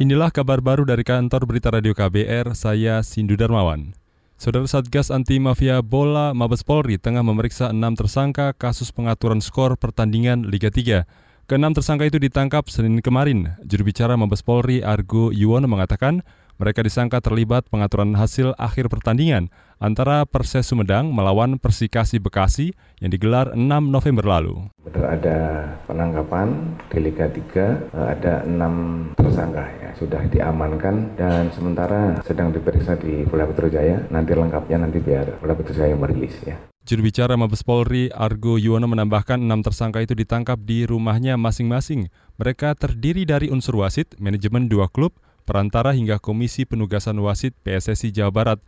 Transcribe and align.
Inilah 0.00 0.32
kabar 0.32 0.64
baru 0.64 0.88
dari 0.88 1.04
kantor 1.04 1.44
Berita 1.44 1.68
Radio 1.68 1.92
KBR, 1.92 2.56
saya 2.56 3.04
Sindu 3.04 3.36
Darmawan. 3.36 3.92
Saudara 4.40 4.64
Satgas 4.64 5.12
Anti 5.12 5.36
Mafia 5.36 5.84
Bola 5.84 6.32
Mabes 6.32 6.64
Polri 6.64 6.96
tengah 6.96 7.20
memeriksa 7.20 7.68
enam 7.68 7.92
tersangka 7.92 8.56
kasus 8.56 8.96
pengaturan 8.96 9.44
skor 9.44 9.76
pertandingan 9.76 10.48
Liga 10.48 10.72
3. 10.72 11.04
Keenam 11.44 11.76
tersangka 11.76 12.08
itu 12.08 12.16
ditangkap 12.16 12.64
Senin 12.72 13.04
kemarin. 13.04 13.60
Juru 13.60 13.92
bicara 13.92 14.16
Mabes 14.16 14.40
Polri 14.40 14.80
Argo 14.80 15.36
Yuwono 15.36 15.68
mengatakan 15.68 16.24
mereka 16.60 16.84
disangka 16.84 17.24
terlibat 17.24 17.72
pengaturan 17.72 18.12
hasil 18.12 18.52
akhir 18.60 18.92
pertandingan 18.92 19.48
antara 19.80 20.28
Perses 20.28 20.68
Sumedang 20.68 21.08
melawan 21.08 21.56
Persikasi 21.56 22.20
Bekasi 22.20 22.76
yang 23.00 23.08
digelar 23.08 23.56
6 23.56 23.64
November 23.88 24.28
lalu. 24.28 24.68
Ada 24.92 25.72
penangkapan 25.88 26.76
di 26.92 26.98
Liga 27.00 27.32
3, 27.32 27.80
eh, 27.96 28.06
ada 28.12 28.44
enam 28.44 29.08
tersangka 29.16 29.64
ya, 29.80 29.90
sudah 29.96 30.20
diamankan 30.28 31.16
dan 31.16 31.48
sementara 31.56 32.20
sedang 32.28 32.52
diperiksa 32.52 33.00
di 33.00 33.24
Polda 33.24 33.48
Metro 33.48 33.72
Jaya. 33.72 34.04
Nanti 34.12 34.36
lengkapnya 34.36 34.84
nanti 34.84 35.00
biar 35.00 35.40
Polda 35.40 35.56
Metro 35.56 35.72
Jaya 35.72 35.96
merilis 35.96 36.36
ya. 36.44 36.60
Juru 36.84 37.08
bicara 37.08 37.36
Mabes 37.36 37.64
Polri 37.64 38.08
Argo 38.12 38.56
Yuwono 38.56 38.88
menambahkan 38.88 39.36
enam 39.40 39.60
tersangka 39.64 40.00
itu 40.04 40.12
ditangkap 40.12 40.60
di 40.60 40.84
rumahnya 40.88 41.40
masing-masing. 41.40 42.08
Mereka 42.40 42.72
terdiri 42.76 43.28
dari 43.28 43.52
unsur 43.52 43.84
wasit, 43.84 44.16
manajemen 44.16 44.66
dua 44.66 44.88
klub, 44.88 45.12
perantara 45.42 45.96
hingga 45.96 46.20
Komisi 46.20 46.68
Penugasan 46.68 47.18
Wasit 47.18 47.56
PSSI 47.66 48.12
Jawa 48.14 48.32
Barat. 48.32 48.58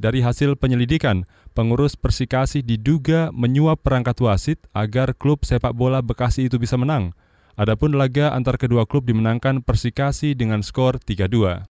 Dari 0.00 0.24
hasil 0.24 0.56
penyelidikan, 0.56 1.28
pengurus 1.52 1.92
Persikasi 1.92 2.64
diduga 2.64 3.28
menyuap 3.36 3.84
perangkat 3.84 4.16
wasit 4.24 4.58
agar 4.72 5.12
klub 5.12 5.44
sepak 5.44 5.76
bola 5.76 6.00
Bekasi 6.00 6.48
itu 6.48 6.56
bisa 6.56 6.80
menang. 6.80 7.12
Adapun 7.60 7.92
laga 7.92 8.32
antar 8.32 8.56
kedua 8.56 8.88
klub 8.88 9.04
dimenangkan 9.04 9.60
Persikasi 9.60 10.32
dengan 10.32 10.64
skor 10.64 10.96
3-2. 11.04 11.68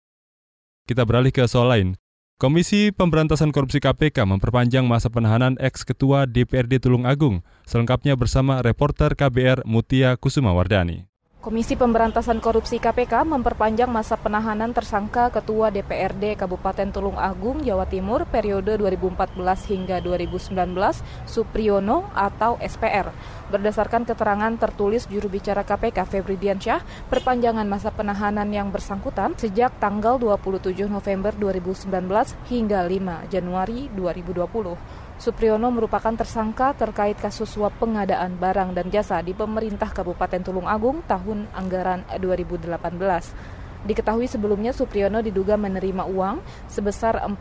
Kita 0.84 1.08
beralih 1.08 1.32
ke 1.32 1.48
soal 1.48 1.72
lain. 1.72 1.88
Komisi 2.36 2.92
Pemberantasan 2.92 3.50
Korupsi 3.50 3.80
KPK 3.80 4.22
memperpanjang 4.28 4.84
masa 4.84 5.10
penahanan 5.10 5.56
ex-ketua 5.58 6.28
DPRD 6.28 6.84
Tulung 6.84 7.08
Agung, 7.08 7.40
selengkapnya 7.66 8.14
bersama 8.14 8.60
reporter 8.60 9.16
KBR 9.16 9.64
Mutia 9.64 10.14
Kusuma 10.20 10.54
Wardani. 10.54 11.07
Komisi 11.48 11.80
Pemberantasan 11.80 12.44
Korupsi 12.44 12.76
KPK 12.76 13.24
memperpanjang 13.24 13.88
masa 13.88 14.20
penahanan 14.20 14.76
tersangka 14.76 15.32
Ketua 15.32 15.72
DPRD 15.72 16.36
Kabupaten 16.36 16.92
Tulung 16.92 17.16
Agung, 17.16 17.64
Jawa 17.64 17.88
Timur 17.88 18.28
periode 18.28 18.76
2014 18.76 19.32
hingga 19.72 19.96
2019, 20.04 20.52
Supriyono 21.24 22.04
atau 22.12 22.60
SPR. 22.60 23.08
Berdasarkan 23.48 24.04
keterangan 24.04 24.52
tertulis 24.60 25.08
juru 25.08 25.32
bicara 25.32 25.64
KPK 25.64 26.04
Febri 26.04 26.36
Diansyah, 26.36 26.84
perpanjangan 27.08 27.64
masa 27.64 27.96
penahanan 27.96 28.52
yang 28.52 28.68
bersangkutan 28.68 29.32
sejak 29.40 29.72
tanggal 29.80 30.20
27 30.20 30.84
November 30.84 31.32
2019 31.32 31.88
hingga 32.52 32.84
5 32.84 33.32
Januari 33.32 33.88
2020. 33.96 34.97
Supriyono 35.18 35.74
merupakan 35.74 36.14
tersangka 36.14 36.78
terkait 36.78 37.18
kasus 37.18 37.50
suap 37.50 37.74
pengadaan 37.82 38.38
barang 38.38 38.70
dan 38.70 38.86
jasa 38.86 39.18
di 39.18 39.34
pemerintah 39.34 39.90
Kabupaten 39.90 40.46
Tulung 40.46 40.70
Agung 40.70 41.02
tahun 41.10 41.50
anggaran 41.58 42.06
2018. 42.22 42.70
Diketahui 43.82 44.30
sebelumnya 44.30 44.70
Supriyono 44.70 45.18
diduga 45.18 45.58
menerima 45.58 46.06
uang 46.06 46.38
sebesar 46.70 47.18
4,8 47.18 47.34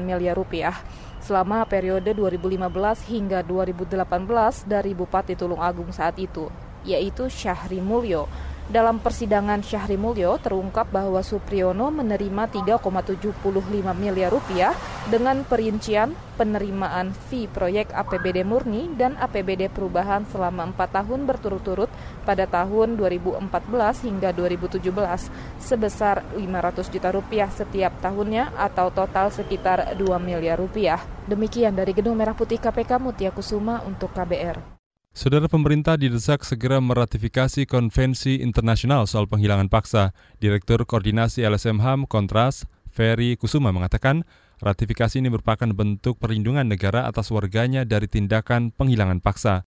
miliar 0.00 0.32
rupiah 0.32 0.72
selama 1.20 1.68
periode 1.68 2.16
2015 2.16 3.12
hingga 3.12 3.44
2018 3.44 4.64
dari 4.64 4.96
Bupati 4.96 5.36
Tulung 5.36 5.60
Agung 5.60 5.92
saat 5.92 6.16
itu, 6.16 6.48
yaitu 6.88 7.28
Syahri 7.28 7.84
Mulyo. 7.84 8.24
Dalam 8.70 9.02
persidangan 9.02 9.66
Syahri 9.66 9.98
Mulyo 9.98 10.38
terungkap 10.38 10.94
bahwa 10.94 11.26
Supriyono 11.26 11.90
menerima 11.90 12.46
3,75 12.78 13.42
miliar 13.98 14.30
rupiah 14.30 14.78
dengan 15.10 15.42
perincian 15.42 16.14
penerimaan 16.38 17.10
fee 17.10 17.50
proyek 17.50 17.90
APBD 17.90 18.46
murni 18.46 18.86
dan 18.94 19.18
APBD 19.18 19.74
perubahan 19.74 20.22
selama 20.30 20.70
4 20.70 21.02
tahun 21.02 21.26
berturut-turut 21.26 21.90
pada 22.22 22.46
tahun 22.46 22.94
2014 22.94 24.06
hingga 24.06 24.30
2017 24.38 24.86
sebesar 25.58 26.22
500 26.38 26.94
juta 26.94 27.10
rupiah 27.10 27.50
setiap 27.50 27.90
tahunnya 27.98 28.54
atau 28.54 28.94
total 28.94 29.34
sekitar 29.34 29.98
2 29.98 30.14
miliar 30.22 30.62
rupiah. 30.62 31.02
Demikian 31.26 31.74
dari 31.74 31.90
Gedung 31.90 32.14
Merah 32.14 32.38
Putih 32.38 32.62
KPK 32.62 33.02
Mutia 33.02 33.34
Kusuma 33.34 33.82
untuk 33.82 34.14
KBR. 34.14 34.79
Saudara 35.10 35.50
pemerintah 35.50 35.98
didesak 35.98 36.46
segera 36.46 36.78
meratifikasi 36.78 37.66
konvensi 37.66 38.38
internasional 38.46 39.10
soal 39.10 39.26
penghilangan 39.26 39.66
paksa. 39.66 40.14
Direktur 40.38 40.86
Koordinasi 40.86 41.42
LSM 41.42 41.82
HAM 41.82 42.06
Kontras, 42.06 42.62
Ferry 42.86 43.34
Kusuma 43.34 43.74
mengatakan, 43.74 44.22
ratifikasi 44.62 45.18
ini 45.18 45.26
merupakan 45.26 45.66
bentuk 45.74 46.22
perlindungan 46.22 46.70
negara 46.70 47.10
atas 47.10 47.34
warganya 47.34 47.82
dari 47.82 48.06
tindakan 48.06 48.70
penghilangan 48.70 49.18
paksa. 49.18 49.66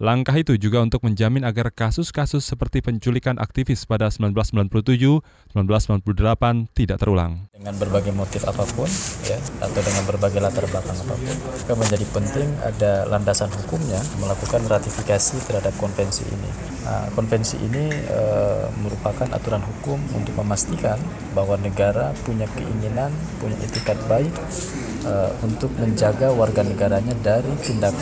Langkah 0.00 0.32
itu 0.32 0.56
juga 0.56 0.80
untuk 0.80 1.04
menjamin 1.04 1.44
agar 1.44 1.68
kasus-kasus 1.68 2.40
seperti 2.40 2.80
penculikan 2.80 3.36
aktivis 3.36 3.84
pada 3.84 4.08
1997-1998 4.08 5.52
tidak 6.72 7.04
terulang. 7.04 7.44
Dengan 7.52 7.76
berbagai 7.76 8.08
motif 8.16 8.48
apa 8.48 8.64
pun, 8.72 8.88
ya, 9.28 9.36
atau 9.60 9.80
dengan 9.84 10.08
berbagai 10.08 10.40
latar 10.40 10.64
belakang 10.72 10.96
apa 11.04 11.14
pun, 11.20 11.36
maka 11.36 11.72
menjadi 11.76 12.06
penting 12.16 12.48
ada 12.64 13.04
landasan 13.12 13.52
hukumnya 13.52 14.00
melakukan 14.24 14.64
ratifikasi 14.72 15.36
terhadap 15.44 15.76
konvensi 15.76 16.24
ini. 16.32 16.48
Nah, 16.88 17.12
konvensi 17.12 17.60
ini 17.60 17.92
e, 17.92 18.20
merupakan 18.80 19.28
aturan 19.36 19.60
hukum 19.60 20.00
untuk 20.16 20.32
memastikan 20.40 20.96
bahwa 21.36 21.60
negara 21.60 22.16
punya 22.24 22.48
keinginan, 22.56 23.12
punya 23.36 23.60
etikat 23.68 24.00
baik 24.08 24.32
e, 25.04 25.12
untuk 25.44 25.72
menjaga 25.80 26.32
warga 26.32 26.64
negaranya 26.64 27.12
dari 27.20 27.50
tindak 27.60 27.92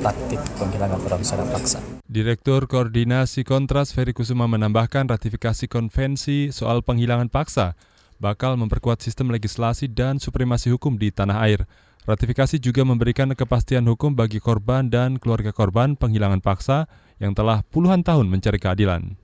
taktik 0.00 0.40
penghilangan 0.56 1.00
orang 1.06 1.22
secara 1.24 1.44
paksa. 1.50 1.78
Direktur 2.06 2.70
Koordinasi 2.70 3.42
Kontras 3.42 3.90
Ferry 3.90 4.14
Kusuma 4.14 4.46
menambahkan 4.46 5.10
ratifikasi 5.10 5.66
konvensi 5.66 6.54
soal 6.54 6.80
penghilangan 6.80 7.28
paksa 7.28 7.74
bakal 8.16 8.56
memperkuat 8.56 9.04
sistem 9.04 9.28
legislasi 9.32 9.92
dan 9.92 10.16
supremasi 10.16 10.72
hukum 10.72 10.96
di 10.96 11.12
tanah 11.12 11.38
air. 11.44 11.68
Ratifikasi 12.06 12.62
juga 12.62 12.86
memberikan 12.86 13.34
kepastian 13.34 13.82
hukum 13.90 14.14
bagi 14.14 14.38
korban 14.38 14.86
dan 14.86 15.18
keluarga 15.18 15.50
korban 15.50 15.98
penghilangan 15.98 16.38
paksa 16.38 16.86
yang 17.18 17.34
telah 17.34 17.66
puluhan 17.66 18.06
tahun 18.06 18.30
mencari 18.30 18.62
keadilan. 18.62 19.18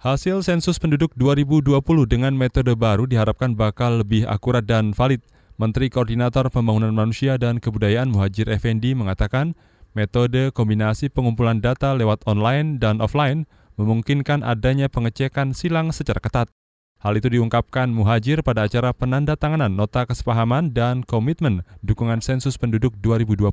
Hasil 0.00 0.40
sensus 0.46 0.80
penduduk 0.80 1.12
2020 1.18 1.76
dengan 2.08 2.32
metode 2.32 2.72
baru 2.72 3.04
diharapkan 3.04 3.52
bakal 3.52 4.00
lebih 4.00 4.24
akurat 4.24 4.64
dan 4.64 4.96
valid. 4.96 5.20
Menteri 5.60 5.92
Koordinator 5.92 6.48
Pembangunan 6.48 6.96
Manusia 6.96 7.36
dan 7.36 7.60
Kebudayaan 7.60 8.08
Muhajir 8.08 8.48
Effendi 8.48 8.96
mengatakan 8.96 9.52
Metode 9.92 10.56
kombinasi 10.56 11.12
pengumpulan 11.12 11.60
data 11.60 11.92
lewat 11.92 12.24
online 12.24 12.80
dan 12.80 13.04
offline 13.04 13.44
memungkinkan 13.76 14.40
adanya 14.40 14.88
pengecekan 14.88 15.52
silang 15.52 15.92
secara 15.92 16.16
ketat. 16.16 16.48
Hal 17.04 17.12
itu 17.20 17.28
diungkapkan 17.28 17.92
Muhajir 17.92 18.40
pada 18.40 18.64
acara 18.64 18.96
penandatanganan 18.96 19.68
nota 19.68 20.08
kesepahaman 20.08 20.72
dan 20.72 21.04
komitmen 21.04 21.60
dukungan 21.84 22.24
sensus 22.24 22.56
penduduk 22.56 22.96
2020 23.04 23.52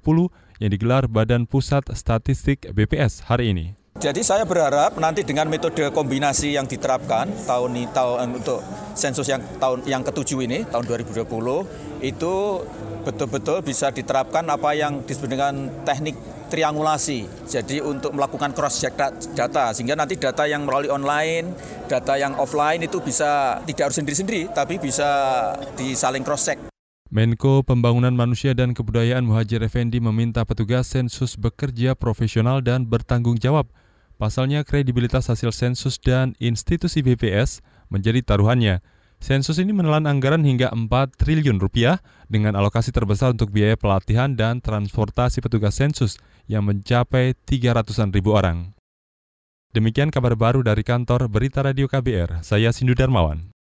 yang 0.63 0.71
digelar 0.71 1.11
Badan 1.11 1.43
Pusat 1.43 1.91
Statistik 1.91 2.71
BPS 2.71 3.27
hari 3.27 3.51
ini. 3.51 3.75
Jadi 3.97 4.21
saya 4.21 4.45
berharap 4.45 4.93
nanti 5.01 5.25
dengan 5.25 5.49
metode 5.49 5.89
kombinasi 5.89 6.53
yang 6.53 6.69
diterapkan 6.69 7.33
tahun 7.49 7.81
ini 7.81 7.89
tahun 7.89 8.37
untuk 8.37 8.61
sensus 8.93 9.25
yang 9.25 9.41
tahun 9.57 9.89
yang 9.89 10.05
ketujuh 10.05 10.45
ini 10.45 10.69
tahun 10.69 10.85
2020 10.85 11.25
itu 12.05 12.33
betul-betul 13.01 13.65
bisa 13.65 13.89
diterapkan 13.89 14.45
apa 14.53 14.77
yang 14.77 15.01
disebut 15.01 15.29
dengan 15.33 15.73
teknik 15.81 16.13
triangulasi. 16.45 17.49
Jadi 17.49 17.81
untuk 17.81 18.13
melakukan 18.13 18.53
cross 18.53 18.85
check 18.85 18.93
data 19.33 19.73
sehingga 19.73 19.97
nanti 19.97 20.13
data 20.13 20.45
yang 20.45 20.69
melalui 20.69 20.93
online, 20.93 21.57
data 21.89 22.21
yang 22.21 22.37
offline 22.37 22.85
itu 22.85 23.01
bisa 23.01 23.57
tidak 23.65 23.89
harus 23.89 23.97
sendiri-sendiri 23.97 24.53
tapi 24.53 24.77
bisa 24.77 25.09
disaling 25.73 26.21
cross 26.21 26.45
check. 26.45 26.61
Menko 27.09 27.65
Pembangunan 27.65 28.13
Manusia 28.13 28.53
dan 28.53 28.77
Kebudayaan 28.77 29.25
Muhajir 29.25 29.65
Effendi 29.65 29.97
meminta 29.97 30.45
petugas 30.45 30.85
sensus 30.85 31.33
bekerja 31.33 31.97
profesional 31.97 32.61
dan 32.61 32.85
bertanggung 32.85 33.41
jawab 33.41 33.65
Pasalnya 34.17 34.65
kredibilitas 34.65 35.29
hasil 35.29 35.53
sensus 35.53 36.01
dan 36.01 36.33
institusi 36.41 37.05
BPS 37.05 37.61
menjadi 37.93 38.25
taruhannya. 38.25 38.81
Sensus 39.17 39.57
ini 39.57 39.73
menelan 39.73 40.05
anggaran 40.05 40.45
hingga 40.45 40.69
4 40.73 40.89
triliun 41.17 41.57
rupiah 41.57 42.01
dengan 42.29 42.53
alokasi 42.53 42.93
terbesar 42.93 43.33
untuk 43.33 43.49
biaya 43.49 43.73
pelatihan 43.73 44.37
dan 44.37 44.61
transportasi 44.61 45.41
petugas 45.41 45.77
sensus 45.77 46.21
yang 46.45 46.65
mencapai 46.65 47.33
300-an 47.45 48.13
ribu 48.13 48.37
orang. 48.37 48.77
Demikian 49.73 50.13
kabar 50.13 50.37
baru 50.37 50.61
dari 50.65 50.81
kantor 50.81 51.29
Berita 51.29 51.65
Radio 51.65 51.85
KBR, 51.89 52.41
saya 52.45 52.69
Sindu 52.73 52.93
Darmawan. 52.93 53.56